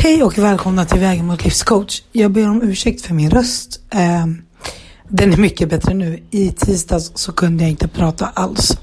[0.00, 2.02] Hej och välkomna till Vägen mot livscoach.
[2.12, 3.80] Jag ber om ursäkt för min röst.
[3.90, 4.26] Eh,
[5.08, 6.22] den är mycket bättre nu.
[6.30, 8.78] I tisdags så kunde jag inte prata alls.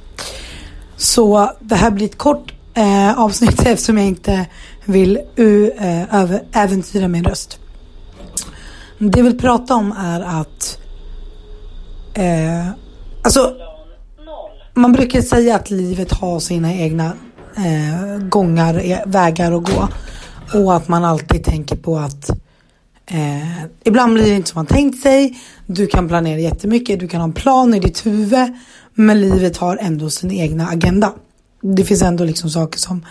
[0.98, 4.46] Så det här blir ett kort eh, avsnitt eftersom jag inte
[4.86, 7.60] vill uh, äventyra min röst.
[8.98, 10.78] Det jag vill prata om är att
[12.14, 12.68] eh,
[13.24, 13.54] alltså
[14.74, 17.14] man brukar säga att livet har sina egna
[17.58, 19.88] eh, gångar, eh, vägar att gå.
[20.54, 22.30] Och att man alltid tänker på att
[23.06, 25.38] eh, ibland blir det inte som man tänkt sig.
[25.66, 28.54] Du kan planera jättemycket, du kan ha en plan i ditt huvud.
[28.94, 31.14] Men livet har ändå sin egna agenda.
[31.62, 33.06] Det finns ändå liksom saker som,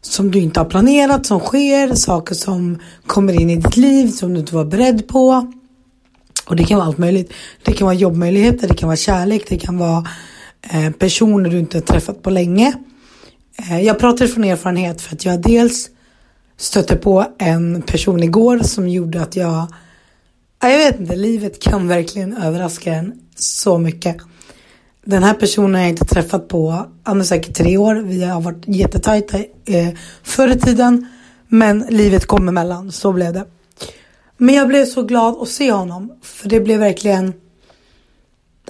[0.00, 1.94] som du inte har planerat, som sker.
[1.94, 5.52] Saker som kommer in i ditt liv som du inte var beredd på.
[6.46, 7.32] Och det kan vara allt möjligt.
[7.62, 10.06] Det kan vara jobbmöjligheter, det kan vara kärlek, det kan vara
[10.70, 12.72] eh, personer du inte har träffat på länge.
[13.58, 15.90] Eh, jag pratar från erfarenhet för att jag dels
[16.56, 19.66] stötte på en person igår som gjorde att jag,
[20.60, 24.16] jag vet inte, livet kan verkligen överraska en så mycket.
[25.04, 27.94] Den här personen har jag inte träffat på, ja, säkert tre år.
[27.94, 29.88] Vi har varit jättetajta eh,
[30.22, 31.08] förr i tiden.
[31.48, 33.44] Men livet kom emellan, så blev det.
[34.36, 36.12] Men jag blev så glad att se honom.
[36.22, 37.32] För det blev verkligen,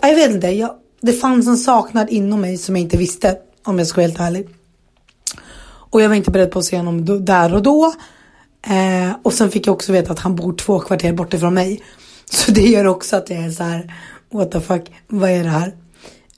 [0.02, 3.36] jag vet inte, jag, det fanns en saknad inom mig som jag inte visste.
[3.64, 4.48] Om jag ska vara helt ärlig.
[5.92, 7.94] Och jag var inte beredd på att se honom då, där och då.
[8.66, 11.82] Eh, och sen fick jag också veta att han bor två kvarter bort ifrån mig.
[12.30, 13.94] Så det gör också att jag är så här,
[14.32, 15.74] what the fuck, vad är det här?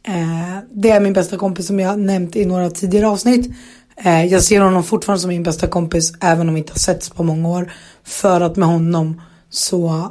[0.02, 3.55] Eh, det är min bästa kompis som jag nämnt i några tidigare avsnitt.
[3.96, 7.11] Eh, jag ser honom fortfarande som min bästa kompis även om vi inte har setts
[7.11, 7.72] på många år.
[8.05, 10.11] För att med honom så,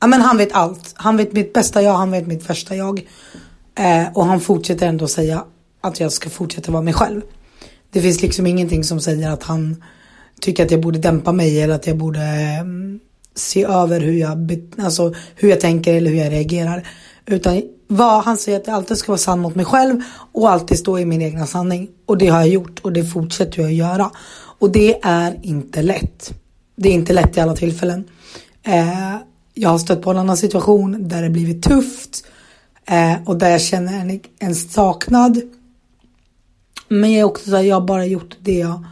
[0.00, 0.92] ja men han vet allt.
[0.94, 3.06] Han vet mitt bästa jag, han vet mitt värsta jag.
[3.74, 5.44] Eh, och han fortsätter ändå säga
[5.80, 7.22] att jag ska fortsätta vara mig själv.
[7.90, 9.82] Det finns liksom ingenting som säger att han
[10.40, 13.00] tycker att jag borde dämpa mig eller att jag borde mm,
[13.34, 16.88] se över hur jag, alltså, hur jag tänker eller hur jag reagerar.
[17.26, 20.78] Utan vad han säger att jag alltid ska vara sann mot mig själv och alltid
[20.78, 21.88] stå i min egna sanning.
[22.06, 24.10] Och det har jag gjort och det fortsätter jag att göra.
[24.58, 26.34] Och det är inte lätt.
[26.76, 28.04] Det är inte lätt i alla tillfällen.
[28.62, 29.16] Eh,
[29.54, 32.24] jag har stött på en annan situation där det blivit tufft
[32.86, 35.40] eh, och där jag känner en, en saknad
[36.88, 38.84] men jag är också så här, jag har bara gjort det jag,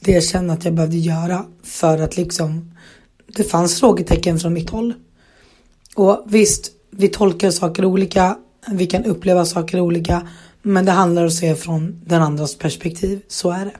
[0.00, 2.70] det jag känner att jag behövde göra för att liksom
[3.26, 4.94] det fanns frågetecken från mitt håll.
[5.94, 8.36] Och visst, vi tolkar saker olika,
[8.66, 10.28] vi kan uppleva saker olika,
[10.62, 13.74] men det handlar om att se från den andras perspektiv, så är det.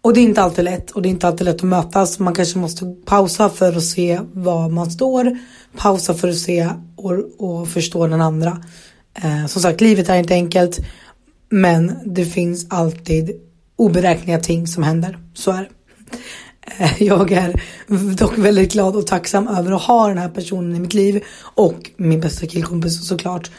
[0.00, 2.18] Och det är inte alltid lätt och det är inte alltid lätt att mötas.
[2.18, 5.38] Man kanske måste pausa för att se var man står,
[5.76, 8.62] pausa för att se och, och förstå den andra.
[9.14, 10.78] Eh, som sagt, livet är inte enkelt.
[11.48, 13.30] Men det finns alltid
[13.76, 15.18] oberäkneliga ting som händer.
[15.34, 15.68] Så är det.
[16.78, 17.62] Eh, jag är
[18.16, 21.90] dock väldigt glad och tacksam över att ha den här personen i mitt liv och
[21.96, 23.50] min bästa killkompis såklart.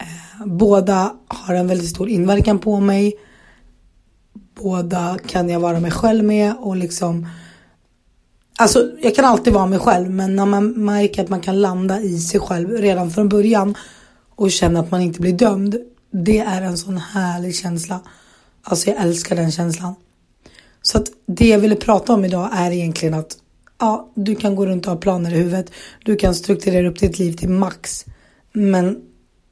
[0.00, 3.14] Eh, båda har en väldigt stor inverkan på mig.
[4.54, 7.26] Båda kan jag vara mig själv med och liksom
[8.60, 12.00] Alltså jag kan alltid vara mig själv men när man märker att man kan landa
[12.00, 13.74] i sig själv redan från början
[14.34, 15.76] och känna att man inte blir dömd
[16.10, 18.00] det är en sån härlig känsla.
[18.62, 19.94] Alltså jag älskar den känslan.
[20.82, 23.36] Så att det jag ville prata om idag är egentligen att
[23.80, 25.70] ja, du kan gå runt och ha planer i huvudet.
[26.04, 28.04] Du kan strukturera upp ditt liv till max.
[28.52, 28.96] Men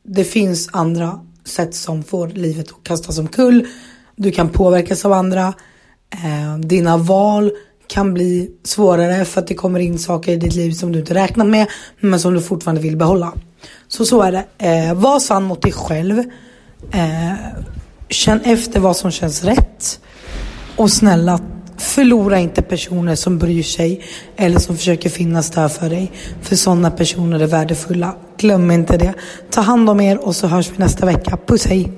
[0.02, 3.66] det finns andra sätt som får livet att kastas omkull.
[4.16, 5.54] Du kan påverkas av andra.
[6.10, 7.50] Eh, dina val
[7.86, 11.14] kan bli svårare för att det kommer in saker i ditt liv som du inte
[11.14, 11.66] räknat med
[12.00, 13.32] men som du fortfarande vill behålla.
[13.88, 14.44] Så så är det.
[14.58, 16.18] Eh, var sann mot dig själv.
[16.92, 17.32] Eh,
[18.08, 20.00] känn efter vad som känns rätt.
[20.76, 21.40] Och snälla,
[21.76, 24.04] förlora inte personer som bryr sig
[24.36, 26.12] eller som försöker finnas där för dig.
[26.42, 28.16] För sådana personer är värdefulla.
[28.36, 29.14] Glöm inte det.
[29.50, 31.38] Ta hand om er och så hörs vi nästa vecka.
[31.46, 31.92] Puss hej!